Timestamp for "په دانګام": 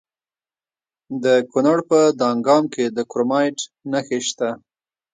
1.89-2.63